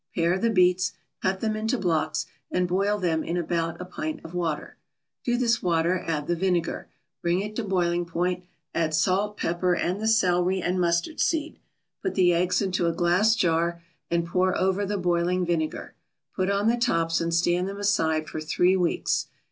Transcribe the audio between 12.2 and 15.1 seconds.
eggs into a glass jar and pour over the